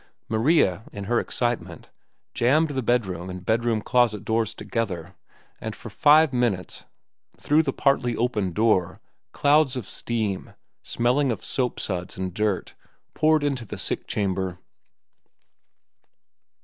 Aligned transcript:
Maria, 0.27 0.81
in 0.91 1.03
her 1.03 1.19
excitement, 1.19 1.91
jammed 2.33 2.69
the 2.69 2.81
bedroom 2.81 3.29
and 3.29 3.45
bedroom 3.45 3.83
closet 3.83 4.25
doors 4.25 4.55
together, 4.55 5.13
and 5.59 5.75
for 5.75 5.91
five 5.91 6.33
minutes, 6.33 6.85
through 7.37 7.61
the 7.61 7.71
partly 7.71 8.15
open 8.15 8.51
door, 8.51 8.99
clouds 9.31 9.75
of 9.75 9.87
steam, 9.87 10.55
smelling 10.81 11.31
of 11.31 11.45
soap 11.45 11.79
suds 11.79 12.17
and 12.17 12.33
dirt, 12.33 12.73
poured 13.13 13.43
into 13.43 13.63
the 13.63 13.77
sick 13.77 14.07
chamber. 14.07 14.57